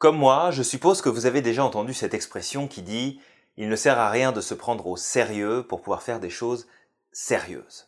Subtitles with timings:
[0.00, 3.20] Comme moi, je suppose que vous avez déjà entendu cette expression qui dit⁇
[3.58, 6.66] Il ne sert à rien de se prendre au sérieux pour pouvoir faire des choses
[7.12, 7.82] sérieuses⁇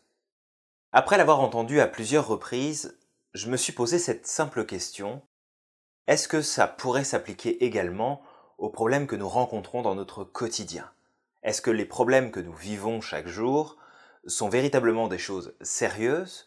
[0.93, 2.99] Après l'avoir entendu à plusieurs reprises,
[3.33, 5.23] je me suis posé cette simple question
[6.07, 8.21] est-ce que ça pourrait s'appliquer également
[8.59, 10.93] aux problèmes que nous rencontrons dans notre quotidien?
[11.43, 13.79] Est-ce que les problèmes que nous vivons chaque jour
[14.27, 16.47] sont véritablement des choses sérieuses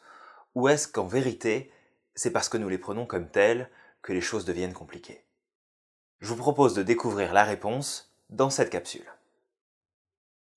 [0.54, 1.72] ou est-ce qu'en vérité,
[2.14, 3.72] c'est parce que nous les prenons comme telles
[4.04, 5.25] que les choses deviennent compliquées?
[6.26, 9.06] Je vous propose de découvrir la réponse dans cette capsule.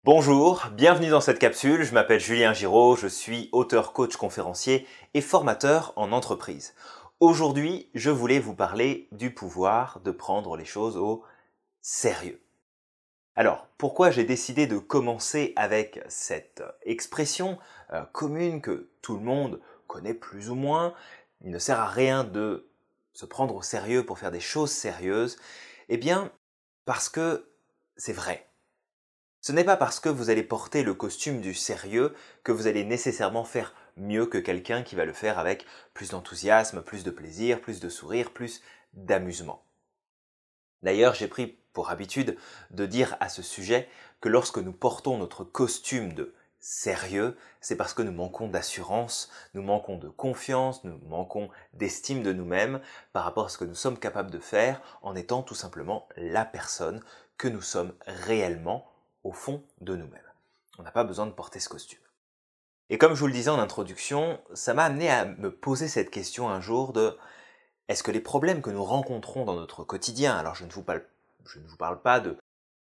[0.03, 5.21] Bonjour, bienvenue dans cette capsule, je m'appelle Julien Giraud, je suis auteur, coach, conférencier et
[5.21, 6.75] formateur en entreprise.
[7.21, 11.23] Aujourd'hui, je voulais vous parler du pouvoir de prendre les choses au
[11.83, 12.41] sérieux.
[13.37, 17.59] Alors, pourquoi j'ai décidé de commencer avec cette expression
[17.93, 20.95] euh, commune que tout le monde connaît plus ou moins
[21.43, 22.71] Il ne sert à rien de
[23.19, 25.39] se prendre au sérieux pour faire des choses sérieuses.
[25.89, 26.31] Eh bien,
[26.85, 27.51] parce que
[27.97, 28.49] c'est vrai.
[29.41, 32.85] Ce n'est pas parce que vous allez porter le costume du sérieux que vous allez
[32.85, 37.61] nécessairement faire mieux que quelqu'un qui va le faire avec plus d'enthousiasme, plus de plaisir,
[37.61, 38.63] plus de sourire, plus
[38.93, 39.65] d'amusement.
[40.85, 42.39] D'ailleurs, j'ai pris pour habitude
[42.71, 43.89] de dire à ce sujet
[44.21, 46.37] que lorsque nous portons notre costume de
[46.69, 52.35] sérieux, c'est parce que nous manquons d'assurance, nous manquons de confiance, nous manquons d'estime de
[52.35, 52.83] nous-mêmes
[53.15, 56.45] par rapport à ce que nous sommes capables de faire en étant tout simplement la
[56.45, 57.03] personne
[57.39, 58.87] que nous sommes réellement
[59.25, 60.21] au fond de nous-mêmes.
[60.79, 62.03] On n'a pas besoin de porter ce costume.
[62.91, 66.11] Et comme je vous le disais en introduction, ça m'a amené à me poser cette
[66.11, 67.17] question un jour de
[67.89, 72.03] est-ce que les problèmes que nous rencontrons dans notre quotidien, alors je ne vous parle,
[72.03, 72.37] pas de,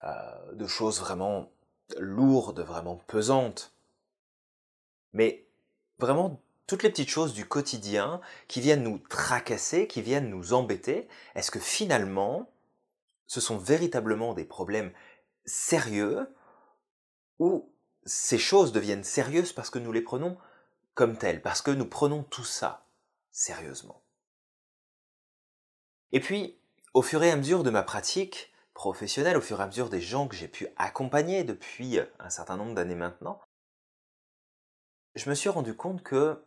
[0.04, 1.50] euh, de choses vraiment
[1.98, 3.72] lourdes, vraiment pesantes,
[5.12, 5.46] mais
[5.98, 11.08] vraiment toutes les petites choses du quotidien qui viennent nous tracasser, qui viennent nous embêter,
[11.34, 12.50] est-ce que finalement
[13.26, 14.92] ce sont véritablement des problèmes
[15.44, 16.28] sérieux
[17.38, 17.70] ou
[18.06, 20.36] ces choses deviennent sérieuses parce que nous les prenons
[20.94, 22.86] comme telles, parce que nous prenons tout ça
[23.30, 24.00] sérieusement?
[26.12, 26.56] Et puis,
[26.92, 30.00] au fur et à mesure de ma pratique professionnelle, au fur et à mesure des
[30.00, 33.40] gens que j'ai pu accompagner depuis un certain nombre d'années maintenant,
[35.14, 36.44] je me suis rendu compte que,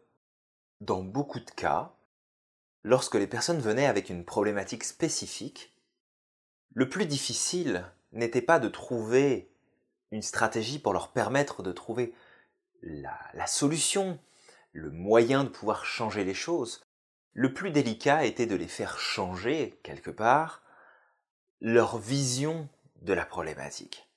[0.82, 1.96] dans beaucoup de cas,
[2.84, 5.74] lorsque les personnes venaient avec une problématique spécifique,
[6.74, 9.52] le plus difficile n'était pas de trouver
[10.12, 12.14] une stratégie pour leur permettre de trouver
[12.82, 14.20] la, solution,
[14.74, 16.86] le moyen de pouvoir changer les choses.
[17.34, 20.62] Le plus délicat était de les faire changer, quelque part,
[21.60, 22.70] leur vision
[23.02, 24.10] de la problématique.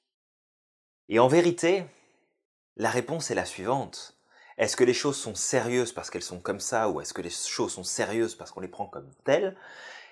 [1.09, 1.85] Et en vérité,
[2.77, 4.19] la réponse est la suivante.
[4.59, 7.31] Est-ce que les choses sont sérieuses parce qu'elles sont comme ça ou est-ce que les
[7.31, 9.57] choses sont sérieuses parce qu'on les prend comme telles?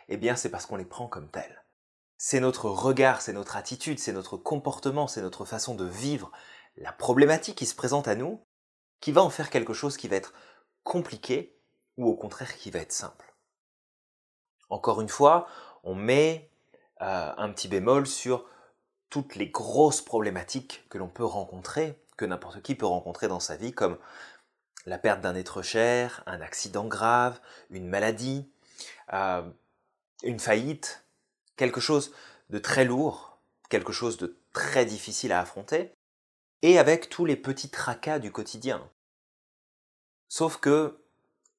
[0.09, 1.63] Eh bien, c'est parce qu'on les prend comme telles
[2.19, 6.33] c'est notre regard, c'est notre attitude, c'est notre comportement, c'est notre façon de vivre
[6.77, 8.45] la problématique qui se présente à nous,
[9.01, 10.35] qui va en faire quelque chose qui va être
[10.83, 11.57] compliqué
[11.97, 13.35] ou au contraire qui va être simple.
[14.69, 15.47] Encore une fois,
[15.85, 16.51] on met
[17.01, 18.45] euh, un petit bémol sur
[19.11, 23.57] toutes les grosses problématiques que l'on peut rencontrer, que n'importe qui peut rencontrer dans sa
[23.57, 23.99] vie, comme
[24.87, 28.51] la perte d'un être cher, un accident grave, une maladie,
[29.13, 29.49] euh,
[30.23, 31.05] une faillite,
[31.57, 32.13] quelque chose
[32.51, 33.39] de très lourd,
[33.69, 35.93] quelque chose de très difficile à affronter,
[36.63, 38.91] et avec tous les petits tracas du quotidien.
[40.29, 40.99] Sauf que,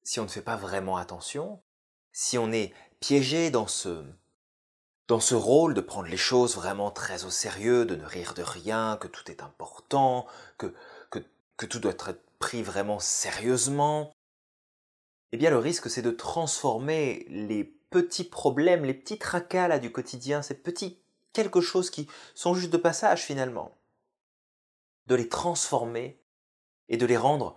[0.02, 1.62] si on ne fait pas vraiment attention,
[2.12, 4.04] si on est piégé dans ce,
[5.10, 8.42] dans ce rôle de prendre les choses vraiment très au sérieux, de ne rire de
[8.42, 10.24] rien, que tout est important,
[10.56, 10.72] que,
[11.66, 14.14] tout doit être pris vraiment sérieusement,
[15.32, 20.42] eh bien le risque c'est de transformer les petits problèmes, les petits tracas du quotidien,
[20.42, 21.00] ces petits
[21.32, 22.06] quelque chose qui
[22.36, 23.76] sont juste de passage finalement,
[25.08, 26.22] de les transformer
[26.88, 27.56] et de les rendre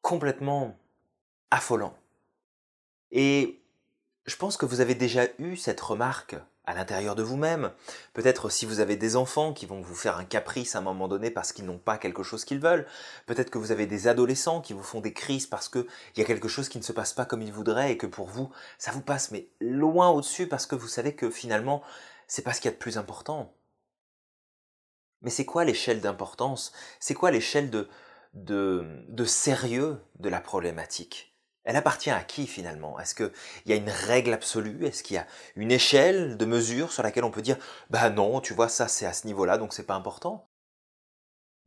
[0.00, 0.78] complètement
[1.50, 1.98] affolants.
[3.10, 3.59] Et
[4.26, 7.72] je pense que vous avez déjà eu cette remarque à l'intérieur de vous-même.
[8.12, 11.08] Peut-être si vous avez des enfants qui vont vous faire un caprice à un moment
[11.08, 12.86] donné parce qu'ils n'ont pas quelque chose qu'ils veulent.
[13.26, 15.86] Peut-être que vous avez des adolescents qui vous font des crises parce qu'il
[16.16, 18.28] y a quelque chose qui ne se passe pas comme ils voudraient et que pour
[18.28, 21.82] vous, ça vous passe mais loin au-dessus parce que vous savez que finalement,
[22.28, 23.52] c'est pas ce qu'il y a de plus important.
[25.22, 26.72] Mais c'est quoi l'échelle d'importance?
[26.98, 27.70] C'est quoi l'échelle
[28.32, 31.29] de, sérieux de la problématique?
[31.64, 32.98] Elle appartient à qui finalement?
[32.98, 33.32] Est-ce qu'il
[33.66, 34.86] y a une règle absolue?
[34.86, 35.26] Est-ce qu'il y a
[35.56, 37.58] une échelle de mesure sur laquelle on peut dire
[37.90, 40.48] bah non, tu vois, ça c'est à ce niveau-là, donc c'est pas important?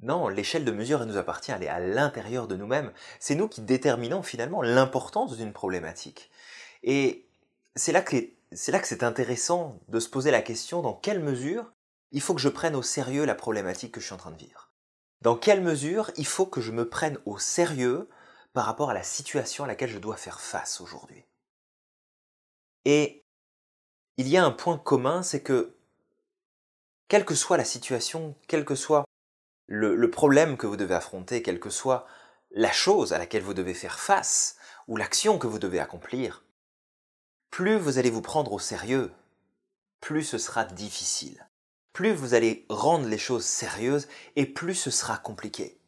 [0.01, 2.91] Non, l'échelle de mesure, elle nous appartient, elle est à l'intérieur de nous-mêmes.
[3.19, 6.29] C'est nous qui déterminons finalement l'importance d'une problématique.
[6.83, 7.25] Et
[7.75, 10.93] c'est là que les c'est là que c'est intéressant de se poser la question dans
[10.93, 11.73] quelle mesure
[12.11, 14.37] il faut que je prenne au sérieux la problématique que je suis en train de
[14.37, 14.71] vivre?
[15.21, 18.09] Dans quelle mesure il faut que je me prenne au sérieux
[18.53, 21.25] par rapport à la situation à laquelle je dois faire face aujourd'hui.
[22.85, 23.25] Et
[24.17, 25.75] il y a un point commun, c'est que
[27.07, 29.05] quelle que soit la situation, quel que soit
[29.67, 32.05] le, problème que vous devez affronter, quelle que soit
[32.51, 34.57] la chose à laquelle vous devez faire face,
[34.87, 36.43] ou l'action que vous devez accomplir,
[37.49, 39.11] plus vous allez vous prendre au sérieux,
[39.99, 41.47] plus ce sera difficile.
[41.93, 45.79] Plus vous allez rendre les choses sérieuses et plus ce sera compliqué.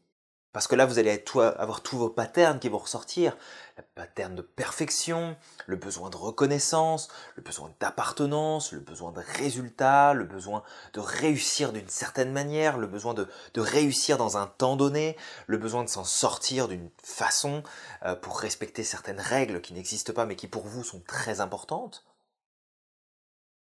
[0.56, 1.22] Parce que là, vous allez
[1.58, 3.36] avoir tous vos patterns qui vont ressortir.
[3.76, 5.36] Le pattern de perfection,
[5.66, 10.64] le besoin de reconnaissance, le besoin d'appartenance, le besoin de résultat, le besoin
[10.94, 15.18] de réussir d'une certaine manière, le besoin de, réussir dans un temps donné,
[15.48, 17.62] le besoin de s'en sortir d'une façon
[18.04, 22.06] euh, pour respecter certaines règles qui n'existent pas mais qui pour vous sont très importantes.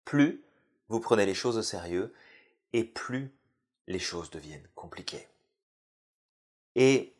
[0.03, 0.44] Plus
[0.89, 2.13] vous prenez les choses au sérieux
[2.74, 3.33] et plus
[3.88, 5.30] les choses deviennent compliquées.
[6.75, 7.14] Et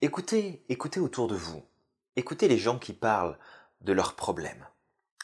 [0.00, 1.62] écoutez, écoutez autour de vous.
[2.16, 3.38] Écoutez les gens qui parlent
[3.80, 4.66] de leurs problèmes.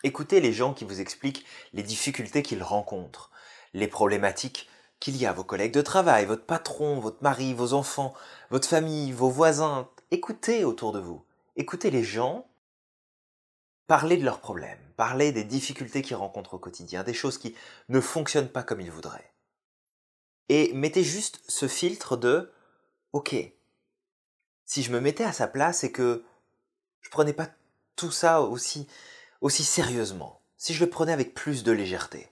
[0.02, 3.30] Écoutez les gens qui vous expliquent les difficultés qu'ils rencontrent,
[3.72, 4.68] les problématiques
[5.00, 8.14] qu'il y a, vos collègues de travail, votre patron, votre mari, vos enfants,
[8.50, 9.88] votre famille, vos voisins.
[10.10, 11.24] Écoutez autour de vous.
[11.54, 12.48] Écoutez les gens
[13.86, 17.54] parler de leurs problèmes, parler des difficultés qu'ils rencontrent au quotidien, des choses qui
[17.88, 19.32] ne fonctionnent pas comme ils voudraient
[20.48, 22.52] et mettez juste ce filtre de
[23.12, 23.34] OK.
[24.64, 26.24] Si je me mettais à sa place et que
[27.00, 27.48] je prenais pas
[27.96, 28.86] tout ça aussi
[29.40, 32.28] aussi sérieusement, si je le prenais avec plus de légèreté,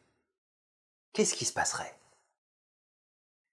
[1.12, 1.96] qu'est-ce qui se passerait?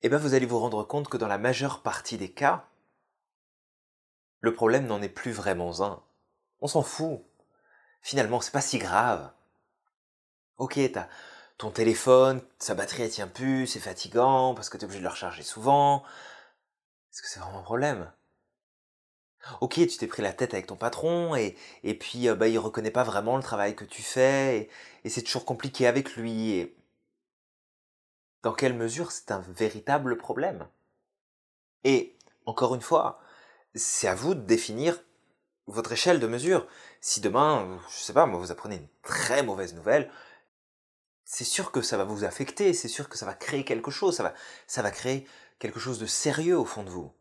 [0.01, 2.67] Eh bien, vous allez vous rendre compte que dans la majeure partie des cas,
[4.41, 6.03] le problème n'en est plus vraiment un.
[6.59, 7.21] On s'en fout.
[8.01, 9.31] Finalement, c'est pas si grave.
[10.57, 11.07] Ok, t'as
[11.63, 15.05] ton téléphone, sa batterie elle tient plus, c'est fatigant parce que tu es obligé de
[15.05, 16.03] le recharger souvent.
[17.09, 18.11] Est-ce que c'est vraiment un problème?
[19.61, 21.55] Ok, tu t'es pris la tête avec ton patron et,
[21.97, 24.69] puis euh, bah, reconnaît pas vraiment le travail que tu fais
[25.05, 26.51] et, c'est toujours compliqué avec lui.
[26.51, 26.75] Et...
[28.41, 30.67] Dans quelle mesure c'est un véritable problème?
[31.85, 33.21] Et encore une fois,
[33.73, 35.01] c'est à vous de définir
[35.67, 36.67] votre échelle de mesure.
[36.99, 40.11] Si demain, je sais pas, moi, vous apprenez une très mauvaise nouvelle,
[41.33, 44.15] c'est sûr que ça va vous affecter, c'est sûr que ça va créer quelque chose,
[44.15, 44.35] ça va,
[44.67, 45.27] ça va créer
[45.57, 47.11] quelque chose de sérieux au fond de vous.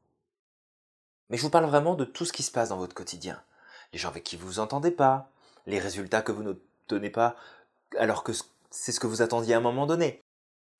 [1.30, 3.42] Mais je vous parle vraiment de tout ce qui se passe dans votre quotidien.
[3.90, 5.30] Les gens avec qui vous vous entendez pas,
[5.64, 6.52] les résultats que vous ne
[6.88, 7.36] donnez pas
[7.98, 8.32] alors que
[8.70, 10.20] c'est ce que vous attendiez à un moment donné.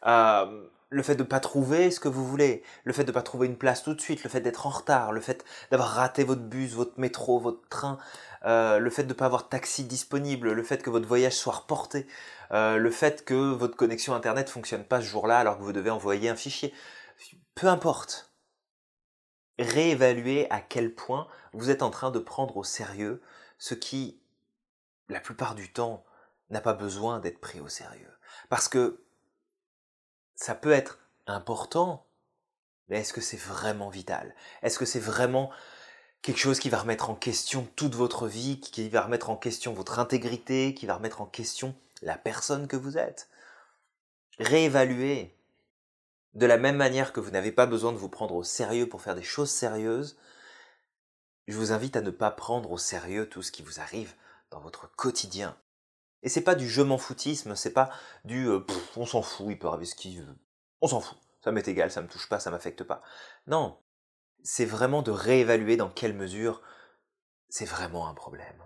[0.05, 3.14] Euh, le fait de ne pas trouver ce que vous voulez, le fait de ne
[3.14, 5.88] pas trouver une place tout de suite, le fait d'être en retard, le fait d'avoir
[5.88, 7.98] raté votre bus, votre métro, votre train,
[8.44, 11.54] euh, le fait de ne pas avoir taxi disponible, le fait que votre voyage soit
[11.54, 12.06] reporté,
[12.52, 15.90] euh, le fait que votre connexion Internet fonctionne pas ce jour-là alors que vous devez
[15.90, 16.74] envoyer un fichier.
[17.54, 18.30] Peu importe.
[19.58, 23.22] Réévaluez à quel point vous êtes en train de prendre au sérieux
[23.58, 24.20] ce qui,
[25.08, 26.04] la plupart du temps,
[26.50, 28.10] n'a pas besoin d'être pris au sérieux.
[28.48, 29.01] Parce que
[30.42, 30.98] ça peut être
[31.28, 32.04] important,
[32.88, 34.34] mais est-ce que c'est vraiment vital?
[34.62, 35.50] Est-ce que c'est vraiment
[36.20, 39.72] quelque chose qui va remettre en question toute votre vie, qui va remettre en question
[39.72, 43.28] votre intégrité, qui va remettre en question la personne que vous êtes?
[44.40, 45.32] Réévaluez.
[46.34, 49.00] De la même manière que vous n'avez pas besoin de vous prendre au sérieux pour
[49.00, 50.18] faire des choses sérieuses,
[51.46, 54.14] je vous invite à ne pas prendre au sérieux tout ce qui vous arrive
[54.50, 55.56] dans votre quotidien.
[56.23, 57.91] Et c'est pas du je m'en foutisme, c'est pas
[58.25, 58.61] du euh,
[58.97, 60.37] on s'en fout, il peut arriver ce qu'il veut.
[60.81, 63.02] On s'en fout, ça m'est égal, ça me touche pas, ça m'affecte pas.
[63.47, 63.79] Non,
[64.43, 66.62] c'est vraiment de réévaluer dans quelle mesure
[67.49, 68.62] c'est vraiment un problème.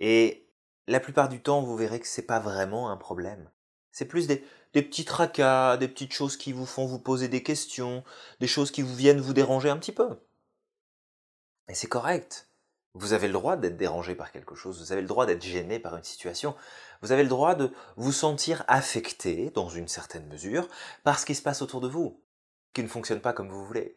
[0.00, 0.48] Et
[0.88, 3.50] la plupart du temps, vous verrez que c'est pas vraiment un problème.
[3.92, 7.42] C'est plus des, des petits tracas, des petites choses qui vous font vous poser des
[7.42, 8.02] questions,
[8.40, 10.18] des choses qui vous viennent vous déranger un petit peu.
[11.68, 12.48] Et c'est correct.
[12.94, 15.78] Vous avez le droit d'être dérangé par quelque chose, vous avez le droit d'être gêné
[15.78, 16.54] par une situation,
[17.00, 20.68] vous avez le droit de vous sentir affecté, dans une certaine mesure,
[21.02, 22.20] par ce qui se passe autour de vous,
[22.74, 23.96] qui ne fonctionne pas comme vous voulez.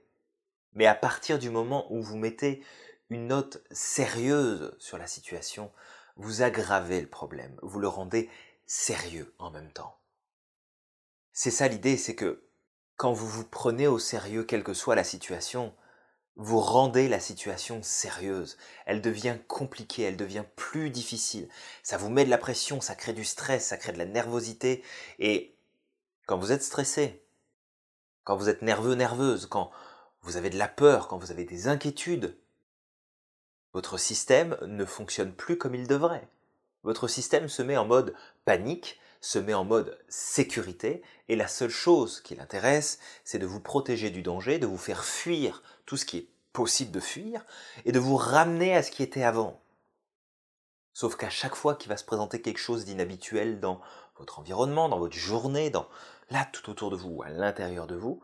[0.73, 2.63] Mais à partir du moment où vous mettez
[3.09, 5.71] une note sérieuse sur la situation,
[6.15, 8.29] vous aggravez le problème, vous le rendez
[8.65, 9.97] sérieux en même temps.
[11.33, 12.43] C'est ça l'idée, c'est que
[12.95, 15.73] quand vous vous prenez au sérieux quelle que soit la situation,
[16.37, 18.57] vous rendez la situation sérieuse.
[18.85, 21.47] Elle devient compliquée, elle devient plus difficile.
[21.81, 24.83] Ça vous met de la pression, ça crée du stress, ça crée de la nervosité.
[25.19, 25.55] Et
[26.25, 27.23] quand vous êtes stressé,
[28.23, 29.71] quand vous êtes nerveux, nerveuse, quand
[30.21, 32.37] vous avez de la peur, quand vous avez des inquiétudes,
[33.73, 36.27] votre système ne fonctionne plus comme il devrait.
[36.83, 41.69] Votre système se met en mode panique, se met en mode sécurité, et la seule
[41.69, 46.05] chose qui l'intéresse, c'est de vous protéger du danger, de vous faire fuir tout ce
[46.05, 47.45] qui est possible de fuir,
[47.83, 49.61] et de vous ramener à ce qui était avant.
[50.93, 53.81] Sauf qu'à chaque fois qu'il va se présenter quelque chose d'inhabituel dans
[54.17, 55.87] votre environnement, dans votre journée, dans
[56.29, 58.21] là tout autour de vous ou à l'intérieur de vous,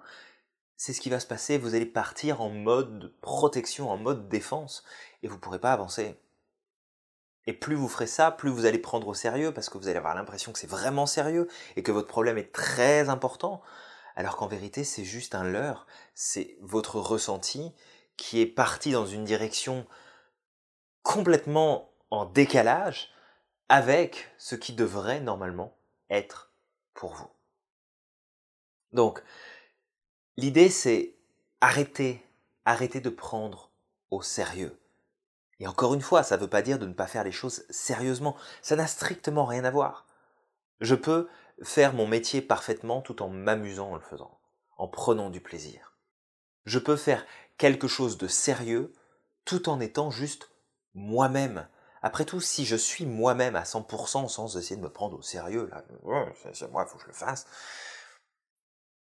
[0.77, 4.83] c'est ce qui va se passer, vous allez partir en mode protection, en mode défense,
[5.21, 6.17] et vous ne pourrez pas avancer.
[7.45, 9.97] Et plus vous ferez ça, plus vous allez prendre au sérieux, parce que vous allez
[9.97, 13.61] avoir l'impression que c'est vraiment sérieux, et que votre problème est très important,
[14.15, 17.73] alors qu'en vérité c'est juste un leurre, c'est votre ressenti
[18.17, 19.85] qui est parti dans une direction
[21.03, 23.09] complètement en décalage
[23.69, 25.77] avec ce qui devrait normalement
[26.09, 26.51] être
[26.93, 27.29] pour vous.
[28.91, 29.23] Donc,
[30.37, 31.15] l'idée c'est
[31.61, 32.23] arrêter,
[32.65, 33.71] arrêter de prendre
[34.09, 34.77] au sérieux.
[35.59, 37.65] Et encore une fois, ça ne veut pas dire de ne pas faire les choses
[37.69, 38.35] sérieusement.
[38.61, 40.07] Ça n'a strictement rien à voir.
[40.79, 41.29] Je peux
[41.63, 44.39] faire mon métier parfaitement tout en m'amusant en le faisant,
[44.77, 45.93] en prenant du plaisir.
[46.65, 47.25] Je peux faire
[47.57, 48.93] quelque chose de sérieux
[49.45, 50.51] tout en étant juste
[50.93, 51.67] moi-même.
[52.01, 55.69] Après tout, si je suis moi-même à 100% sans essayer de me prendre au sérieux,
[55.71, 55.83] là,
[56.53, 57.45] c'est moi, il faut que je le fasse,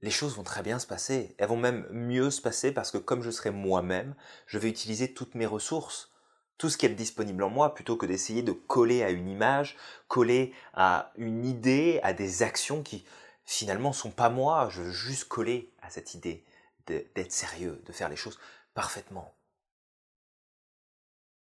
[0.02, 1.36] les choses vont très bien se passer.
[1.38, 5.14] Elles vont même mieux se passer parce que comme je serai moi-même, je vais utiliser
[5.14, 6.12] toutes mes ressources
[6.58, 9.78] tout ce qui est disponible en moi plutôt que d'essayer de coller à une image,
[10.08, 13.06] coller à une idée, à des actions qui
[13.46, 14.68] finalement sont pas moi.
[14.70, 16.44] Je veux juste coller à cette idée
[16.88, 18.40] d'être sérieux, de faire les choses
[18.74, 19.36] parfaitement.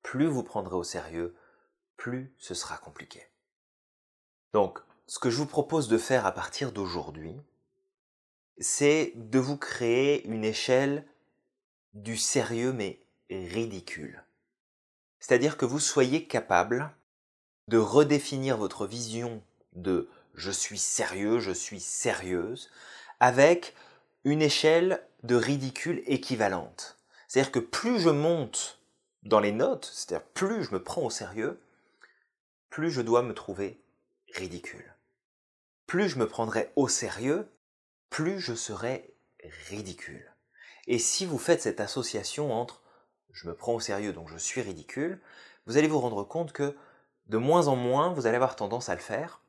[0.01, 1.35] Plus vous prendrez au sérieux,
[1.97, 3.27] plus ce sera compliqué.
[4.53, 7.35] Donc, ce que je vous propose de faire à partir d'aujourd'hui,
[8.57, 11.05] c'est de vous créer une échelle
[11.93, 14.24] du sérieux mais ridicule.
[15.27, 16.93] C'est-à-dire que vous soyez capable
[17.67, 19.41] de redéfinir votre vision
[19.73, 22.69] de je suis sérieux, je suis sérieuse,
[23.19, 23.73] avec
[24.23, 26.99] une échelle de ridicule équivalente.
[27.27, 28.79] C'est-à-dire que plus je monte
[29.23, 31.59] dans les notes, c'est-à-dire plus je me prends au sérieux,
[32.69, 33.81] plus je dois me trouver
[34.35, 34.93] ridicule.
[35.87, 37.49] Plus je me prendrai au sérieux,
[38.11, 39.15] plus je serai
[39.69, 40.31] ridicule.
[40.85, 42.83] Et si vous faites cette association entre
[43.35, 45.19] je me prends au sérieux, donc je suis ridicule,
[45.67, 46.75] vous allez vous rendre compte que
[47.27, 49.41] de moins en moins, vous allez avoir tendance à le faire.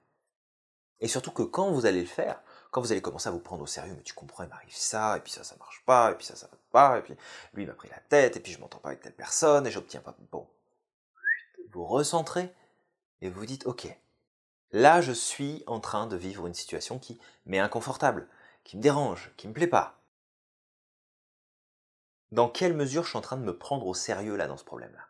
[1.00, 3.62] Et surtout que quand vous allez le faire, quand vous allez commencer à vous prendre
[3.62, 6.14] au sérieux, mais tu comprends, il m'arrive ça, et puis ça, ça marche pas, et
[6.16, 7.14] puis ça, ça va pas, et puis
[7.54, 9.70] lui, il m'a pris la tête, et puis je m'entends pas avec telle personne, et
[9.70, 10.16] j'obtiens pas.
[10.32, 10.48] Bon.
[11.70, 12.52] Vous recentrez,
[13.20, 13.86] et vous dites, ok,
[14.72, 18.26] là, je suis en train de vivre une situation qui m'est inconfortable,
[18.64, 19.95] qui me dérange, qui me plaît pas
[22.32, 24.64] dans quelle mesure je suis en train de me prendre au sérieux là dans ce
[24.64, 25.06] problème-là?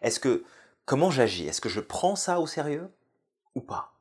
[0.00, 0.44] Est-ce que
[0.84, 1.46] comment j'agis?
[1.46, 2.92] Est-ce que je prends ça au sérieux?
[3.54, 3.94] Ou pas?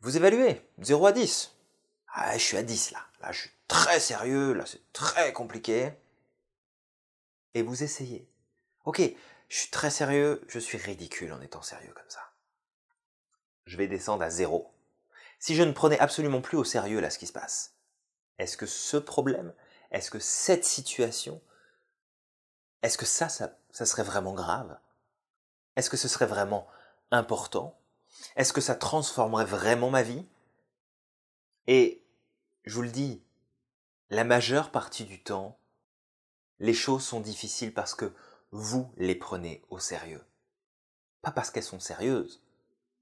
[0.00, 1.54] Vous évaluez 0 à 10.
[2.08, 3.00] Ah, je suis à 10 là.
[3.20, 5.92] Là, je suis très sérieux, là c'est très compliqué.
[7.54, 8.28] Et vous essayez.
[8.84, 9.00] OK,
[9.48, 12.32] je suis très sérieux, je suis ridicule en étant sérieux comme ça.
[13.66, 14.72] Je vais descendre à 0.
[15.38, 17.74] Si je ne prenais absolument plus au sérieux là ce qui se passe,
[18.38, 19.52] est-ce que ce problème
[19.90, 21.40] est-ce que cette situation,
[22.82, 24.78] est-ce que ça, ça, serait vraiment grave?
[25.76, 26.66] Est-ce que ce serait vraiment
[27.10, 27.78] important?
[28.36, 30.26] Est-ce que ça transformerait vraiment ma vie?
[31.66, 32.04] Et
[32.64, 33.22] je vous le dis,
[34.10, 35.58] la majeure partie du temps,
[36.58, 38.12] les choses sont difficiles parce que
[38.50, 40.24] vous les prenez au sérieux.
[41.22, 42.42] Pas parce qu'elles sont sérieuses,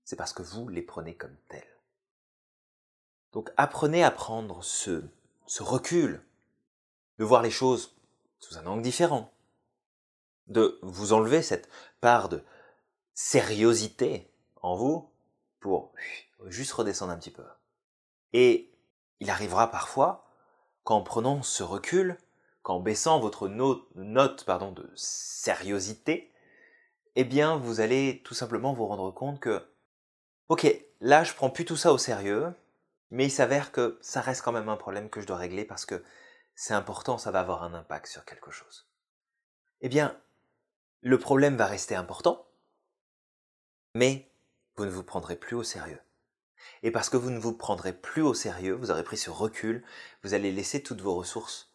[0.05, 1.79] c'est parce que vous les prenez comme telles.
[3.33, 5.05] Donc apprenez à prendre ce,
[5.47, 6.23] ce recul,
[7.19, 7.97] de voir les choses
[8.39, 9.33] sous un angle différent,
[10.47, 11.69] de vous enlever cette
[12.01, 12.43] part de
[13.15, 14.31] sériosité
[14.63, 15.11] en vous
[15.61, 15.93] pour
[16.47, 17.45] juste redescendre un petit peu.
[18.33, 18.71] Et
[19.21, 20.25] il arrivera parfois
[20.85, 22.17] qu'en prenant ce recul,
[22.63, 26.33] qu'en baissant votre note, de sériosité,
[27.17, 29.67] eh bien vous allez tout simplement vous rendre compte que,
[30.49, 30.67] ok,
[31.01, 32.55] là je prends plus tout ça au sérieux,
[33.11, 35.87] mais il s'avère que ça reste quand même un problème que je dois régler parce
[35.87, 36.03] que
[36.61, 38.89] c'est important, ça va avoir un impact sur quelque chose.
[39.81, 40.21] Eh bien,
[41.03, 42.49] le problème va rester important,
[43.95, 44.29] mais
[44.75, 46.01] vous ne vous prendrez plus au sérieux.
[46.83, 49.85] Et parce que vous ne vous prendrez plus au sérieux, vous aurez pris ce recul,
[50.25, 51.73] vous allez laisser toutes vos ressources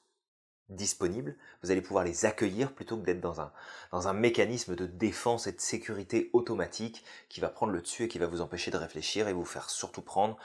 [0.67, 3.53] disponibles, vous allez pouvoir les accueillir plutôt que d'être dans un,
[3.91, 8.07] dans un mécanisme de défense et de sécurité automatique qui va prendre le dessus et
[8.09, 10.37] qui va vous empêcher de réfléchir et vous faire surtout prendre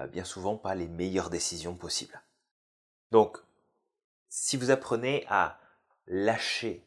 [0.00, 2.20] euh, bien souvent pas les meilleures décisions possibles.
[3.12, 3.38] Donc,
[4.36, 5.60] si vous apprenez à
[6.08, 6.84] lâcher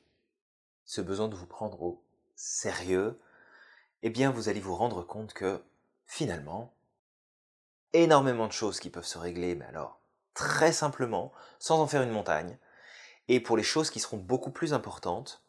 [0.84, 2.04] ce besoin de vous prendre au
[2.36, 3.22] sérieux,
[4.04, 5.64] eh bien vous allez vous rendre compte que
[6.06, 6.76] finalement,
[7.94, 10.02] énormément de choses qui peuvent se régler, mais alors
[10.34, 12.60] très simplement, sans en faire une montagne,
[13.30, 15.42] et pour les choses qui seront beaucoup plus importantes,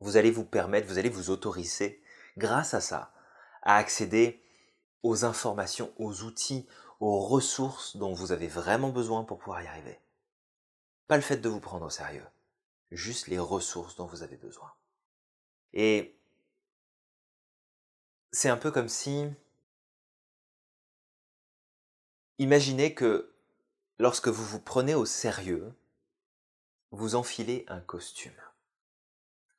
[0.00, 2.02] vous allez vous permettre, vous allez vous autoriser,
[2.36, 3.14] grâce à ça,
[3.62, 4.44] à accéder
[5.02, 6.68] aux informations, aux outils,
[7.00, 9.98] aux ressources dont vous avez vraiment besoin pour pouvoir y arriver.
[11.08, 12.26] Pas le fait de vous prendre au sérieux,
[12.90, 14.72] juste les ressources dont vous avez besoin.
[15.72, 16.16] Et
[18.30, 19.26] c'est un peu comme si...
[22.38, 23.32] Imaginez que
[23.98, 25.72] lorsque vous vous prenez au sérieux,
[26.90, 28.32] vous enfilez un costume.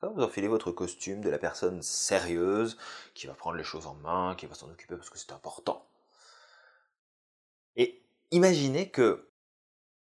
[0.02, 2.78] Vous enfilez votre costume de la personne sérieuse,
[3.14, 5.88] qui va prendre les choses en main, qui va s'en occuper parce que c'est important.
[7.78, 9.30] Et imaginez que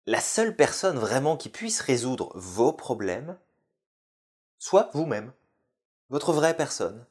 [0.05, 3.37] la seule personne vraiment qui puisse résoudre vos problèmes
[4.57, 5.31] soit vous-même,
[6.09, 7.05] votre vraie personne.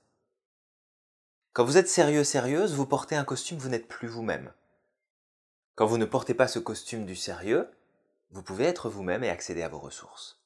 [1.52, 4.52] Quand vous êtes sérieux, sérieuse, vous portez un costume, vous n'êtes plus vous-même.
[5.74, 7.68] Quand vous ne portez pas ce costume du sérieux,
[8.30, 10.38] vous pouvez être vous-même et accéder à vos ressources.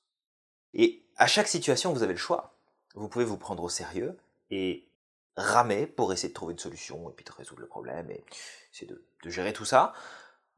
[0.72, 2.54] Et à chaque situation, vous avez le choix.
[2.94, 4.16] Vous pouvez vous prendre au sérieux
[4.50, 4.88] et
[5.36, 8.24] ramer pour essayer de trouver une solution et puis de résoudre le problème et
[8.72, 9.92] essayer de, gérer tout ça.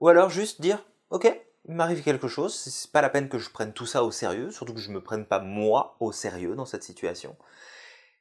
[0.01, 1.35] Ou alors juste dire, ok,
[1.69, 4.51] il m'arrive quelque chose, c'est pas la peine que je prenne tout ça au sérieux,
[4.53, 7.37] surtout que je me prenne pas moi au sérieux dans cette situation.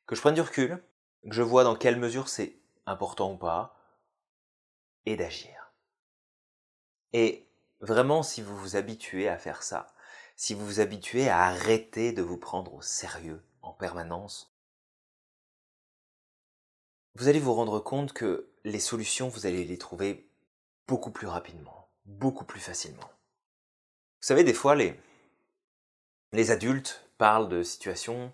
[0.08, 0.84] Que je prenne du recul,
[1.24, 3.78] que je vois dans quelle mesure c'est important ou pas,
[5.06, 5.72] et d'agir.
[7.14, 7.48] Et
[7.82, 9.88] vraiment, si vous vous habituez à faire ça,
[10.36, 14.56] si vous vous habituez à arrêter de vous prendre au sérieux en permanence,
[17.14, 20.28] vous allez vous rendre compte que les solutions, vous allez les trouver
[20.88, 23.14] beaucoup plus rapidement, beaucoup plus facilement.
[24.25, 28.34] Vous savez, des fois, les, adultes parlent de situations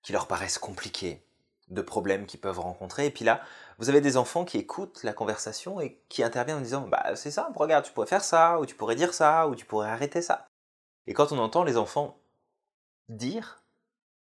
[0.00, 1.22] qui leur paraissent compliquées,
[1.68, 3.42] de problèmes qu'ils peuvent rencontrer, et puis là,
[3.76, 7.30] vous avez des enfants qui écoutent la conversation et qui interviennent en disant Bah, c'est
[7.30, 10.22] ça, regarde, tu pourrais faire ça, ou tu pourrais dire ça, ou tu pourrais arrêter
[10.22, 10.48] ça.
[11.06, 12.18] Et quand on entend les enfants
[13.10, 13.62] dire,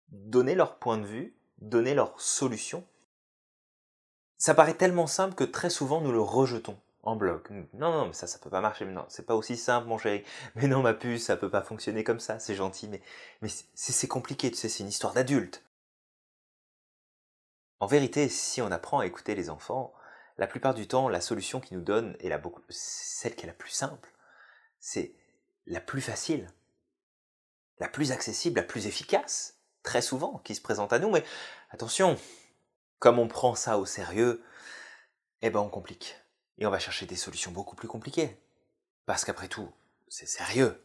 [0.08, 2.84] donner leur point de vue, donner leur solution,
[4.40, 7.50] ça paraît tellement simple que très souvent nous le rejetons en bloc.
[7.74, 8.86] Non, non, mais ça, ça peut pas marcher.
[8.86, 10.24] Non, c'est pas aussi simple, mon chéri.
[10.56, 12.40] Mais non, ma puce, ça peut pas fonctionner comme ça.
[12.40, 13.02] C'est gentil, mais,
[13.42, 15.64] mais c'est compliqué, c'est une histoire d'adulte.
[17.80, 19.94] En vérité, si on apprend à écouter les enfants,
[20.38, 22.32] la plupart du temps, la solution qu'ils nous donnent est
[22.70, 24.10] celle qui est la plus simple.
[24.80, 25.14] C'est
[25.68, 26.48] la plus facile
[27.80, 31.12] la plus accessible, la plus efficace, très souvent, qui se présente à nous.
[31.12, 31.24] Mais
[31.72, 32.18] attention,
[33.00, 34.44] comme on prend ça au sérieux,
[35.42, 36.16] eh ben on complique.
[36.58, 38.40] Et on va chercher des solutions beaucoup plus compliquées.
[39.06, 39.72] Parce qu'après tout,
[40.08, 40.82] c'est sérieux.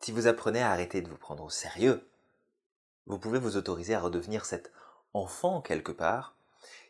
[0.00, 2.08] Si vous apprenez à arrêter de vous prendre au sérieux,
[3.06, 4.72] vous pouvez vous autoriser à redevenir cet
[5.12, 6.36] enfant quelque part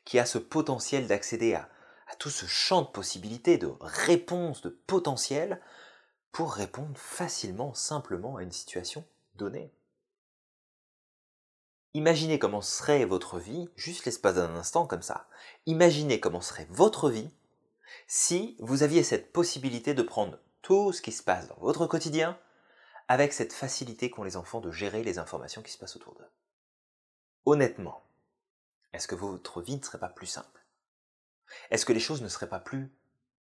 [0.05, 1.69] qui a ce potentiel d'accéder à,
[2.19, 5.61] tout ce champ de possibilités, de réponses, de potentiel
[6.33, 9.73] pour répondre facilement, simplement à une situation donnée.
[11.95, 15.27] Imaginez comment serait votre vie, juste l'espace d'un instant comme ça.
[15.67, 17.31] Imaginez comment serait votre vie
[18.07, 22.39] si vous aviez cette possibilité de prendre tout ce qui se passe dans votre quotidien
[23.09, 26.31] avec cette facilité qu'ont les enfants de gérer les informations qui se passent autour d'eux.
[27.45, 28.05] Honnêtement,
[28.93, 30.65] est-ce que votre vie ne serait pas plus simple?
[31.71, 32.93] Est-ce que les choses ne seraient pas plus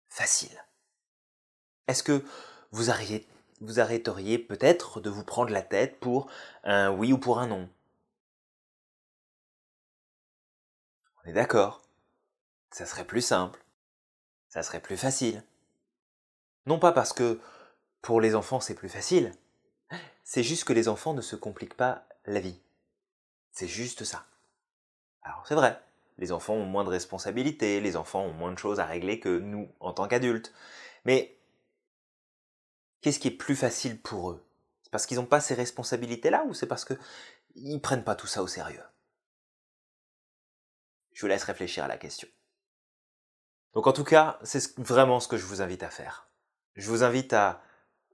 [0.07, 0.63] faciles?
[1.87, 2.23] Est-ce que
[2.71, 6.29] vous, arrêteriez peut-être de vous prendre la tête pour
[6.63, 7.69] un oui ou pour un non?
[11.23, 11.81] On est d'accord.
[12.71, 13.63] Ça serait plus simple.
[14.47, 15.43] Ça serait plus facile.
[16.65, 17.39] Non pas parce que
[18.01, 19.31] pour les enfants c'est plus facile,
[20.23, 22.59] c'est juste que les enfants ne se compliquent pas la vie.
[23.51, 24.25] C'est juste ça.
[25.23, 25.81] Alors c'est vrai,
[26.17, 29.39] les enfants ont moins de responsabilités, les enfants ont moins de choses à régler que
[29.39, 30.53] nous en tant qu'adultes.
[31.05, 31.39] Mais
[33.01, 34.45] Qu'est-ce qui est plus facile pour eux?
[34.83, 36.97] C'est parce qu'ils n'ont pas ces responsabilités-là ou c'est parce qu'ils
[37.55, 38.83] ne prennent pas tout ça au sérieux?
[41.19, 42.29] Je vous laisse réfléchir à la question.
[43.73, 46.29] Donc en tout cas, c'est vraiment ce que je vous invite à faire.
[46.77, 47.61] Je vous invite à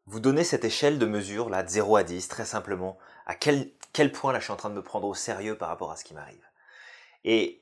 [0.08, 3.70] vous donner cette échelle de mesure là, de 0 à 10, très simplement, à quel,
[4.12, 6.04] point là je suis en train de me prendre au sérieux par rapport à ce
[6.04, 6.44] qui m'arrive.
[7.24, 7.62] Et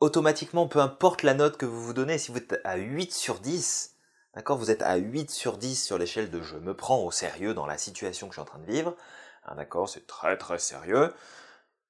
[0.00, 3.38] automatiquement, peu importe la note que vous vous donnez, si vous êtes à 8 sur
[3.38, 3.94] 10,
[4.34, 7.54] D'accord Vous êtes à 8 sur 10 sur l'échelle de je me prends au sérieux
[7.54, 8.96] dans la situation que je suis en train de vivre.
[9.44, 11.14] Hein, d'accord C'est très très sérieux.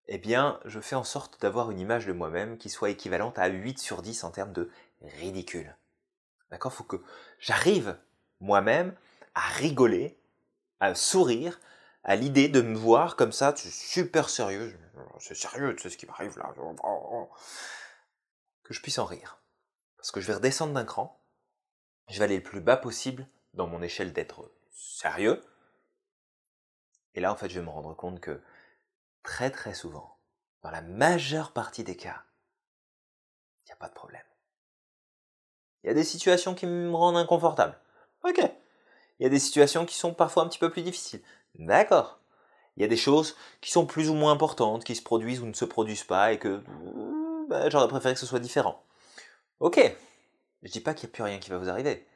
[0.07, 3.47] Eh bien, je fais en sorte d'avoir une image de moi-même qui soit équivalente à
[3.47, 5.77] 8 sur 10 en termes de ridicule.
[6.51, 6.73] D'accord?
[6.73, 7.03] Faut que
[7.39, 7.99] j'arrive
[8.41, 8.95] moi-même
[9.35, 10.19] à rigoler,
[10.81, 11.59] à sourire
[12.05, 14.79] à l'idée de me voir comme ça, super sérieux,
[15.19, 16.55] c'est sérieux, tu sais ce qui m'arrive là,
[18.63, 19.39] que je puisse en rire.
[19.97, 21.19] Parce que je vais redescendre d'un cran,
[22.11, 25.43] je vais aller le plus bas possible dans mon échelle d'être sérieux.
[27.15, 28.43] Et là, en fait, je vais me rendre compte que
[29.25, 30.19] très très souvent,
[30.63, 32.23] dans la majeure partie des cas,
[33.65, 34.23] il n'y a pas de problème.
[35.83, 37.79] Il y a des situations qui me rendent inconfortable.
[38.23, 38.39] Ok.
[39.19, 41.23] Il y a des situations qui sont parfois un petit peu plus difficiles.
[41.57, 42.21] D'accord.
[42.77, 45.47] Il y a des choses qui sont plus ou moins importantes, qui se produisent ou
[45.47, 46.63] ne se produisent pas, et que
[47.49, 48.85] bah, j'aurais préféré que ce soit différent.
[49.61, 49.81] Ok.
[50.63, 52.07] Je dis pas qu'il n'y a plus rien qui va vous arriver.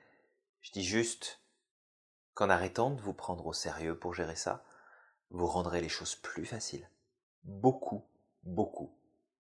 [0.63, 1.41] Je dis juste
[2.35, 4.65] qu'en arrêtant de vous prendre au sérieux pour gérer ça,
[5.31, 6.89] vous rendrez les choses plus faciles.
[7.45, 8.05] Beaucoup,
[8.43, 8.91] beaucoup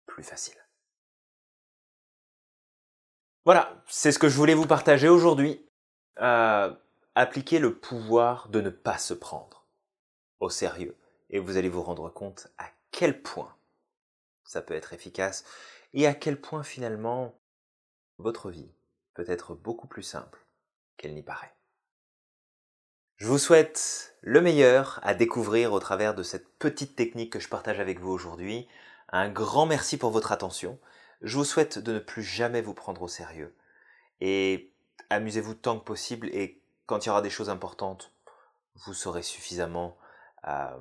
[0.05, 0.63] plus faciles.
[3.45, 5.65] Voilà, c'est ce que je voulais vous partager aujourd'hui.
[6.19, 6.73] Euh,
[7.15, 9.65] appliquez le pouvoir de ne pas se prendre
[10.39, 10.97] au sérieux
[11.29, 13.55] et vous allez vous rendre compte à quel point
[14.43, 15.43] ça peut être efficace
[15.93, 17.33] et à quel point finalement
[18.17, 18.71] votre vie
[19.13, 20.45] peut être beaucoup plus simple
[20.97, 21.53] qu'elle n'y paraît.
[23.23, 27.47] Je vous souhaite le meilleur à découvrir au travers de cette petite technique que je
[27.47, 28.67] partage avec vous aujourd'hui.
[29.13, 30.77] Un grand merci pour votre attention.
[31.21, 33.55] Je vous souhaite de ne plus jamais vous prendre au sérieux.
[34.19, 34.73] Et
[35.09, 38.11] amusez-vous tant que possible et quand il y aura des choses importantes,
[38.75, 39.97] vous serez suffisamment
[40.49, 40.77] euh,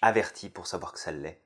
[0.00, 1.42] averti pour savoir que ça l'est.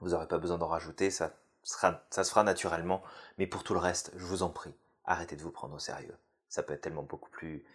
[0.00, 3.02] Vous n'aurez pas besoin d'en rajouter, ça, sera, ça se fera naturellement.
[3.36, 6.16] Mais pour tout le reste, je vous en prie, arrêtez de vous prendre au sérieux.
[6.48, 7.66] Ça peut être tellement beaucoup plus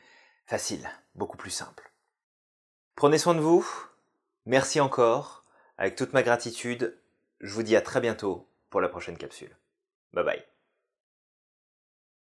[0.46, 1.92] facile, beaucoup plus simple.
[2.96, 3.68] Prenez soin de vous.
[4.46, 5.44] Merci encore.
[5.78, 6.98] Avec toute ma gratitude,
[7.40, 9.56] je vous dis à très bientôt pour la prochaine capsule.
[10.14, 10.53] Bye bye.